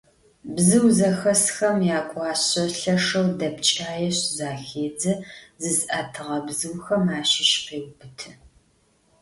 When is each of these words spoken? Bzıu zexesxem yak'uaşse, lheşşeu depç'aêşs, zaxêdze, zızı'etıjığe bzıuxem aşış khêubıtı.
Bzıu 0.55 0.89
zexesxem 0.97 1.77
yak'uaşse, 1.89 2.63
lheşşeu 2.77 3.27
depç'aêşs, 3.39 4.19
zaxêdze, 4.37 5.13
zızı'etıjığe 5.61 6.37
bzıuxem 6.45 7.05
aşış 7.17 7.51
khêubıtı. 7.65 8.29